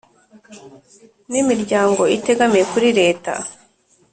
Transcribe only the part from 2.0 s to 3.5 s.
itegamiye kuri Leta